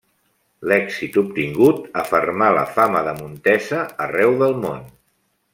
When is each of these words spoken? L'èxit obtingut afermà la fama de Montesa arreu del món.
L'èxit 0.71 1.19
obtingut 1.21 1.85
afermà 2.03 2.49
la 2.57 2.65
fama 2.79 3.05
de 3.11 3.15
Montesa 3.21 3.87
arreu 4.07 4.35
del 4.45 4.61
món. 4.67 4.85